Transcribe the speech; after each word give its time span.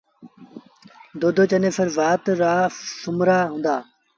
دودو 1.19 1.43
چنيسر 1.51 1.87
زآت 1.97 2.23
رآ 2.41 2.53
سومرآ 2.99 3.39
هُݩدآ۔ 3.51 3.75